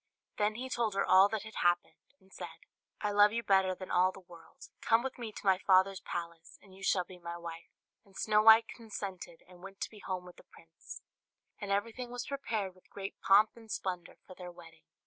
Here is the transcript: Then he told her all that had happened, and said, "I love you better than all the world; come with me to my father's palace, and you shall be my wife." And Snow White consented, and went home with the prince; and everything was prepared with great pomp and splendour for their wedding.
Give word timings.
Then 0.39 0.55
he 0.55 0.67
told 0.67 0.95
her 0.95 1.05
all 1.05 1.29
that 1.29 1.43
had 1.43 1.57
happened, 1.61 1.99
and 2.19 2.33
said, 2.33 2.61
"I 3.01 3.11
love 3.11 3.33
you 3.33 3.43
better 3.43 3.75
than 3.75 3.91
all 3.91 4.11
the 4.11 4.19
world; 4.19 4.67
come 4.81 5.03
with 5.03 5.19
me 5.19 5.31
to 5.31 5.45
my 5.45 5.59
father's 5.59 5.99
palace, 6.01 6.57
and 6.59 6.73
you 6.73 6.81
shall 6.81 7.03
be 7.03 7.19
my 7.19 7.37
wife." 7.37 7.69
And 8.03 8.17
Snow 8.17 8.41
White 8.41 8.67
consented, 8.67 9.43
and 9.47 9.61
went 9.61 9.87
home 10.07 10.25
with 10.25 10.37
the 10.37 10.43
prince; 10.43 11.03
and 11.59 11.69
everything 11.69 12.09
was 12.09 12.25
prepared 12.25 12.73
with 12.73 12.89
great 12.89 13.21
pomp 13.21 13.51
and 13.55 13.69
splendour 13.71 14.15
for 14.25 14.33
their 14.33 14.51
wedding. 14.51 14.85